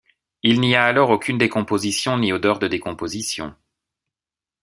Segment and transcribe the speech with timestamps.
[0.41, 3.53] Il n’y a alors aucune décomposition ni odeur de décomposition.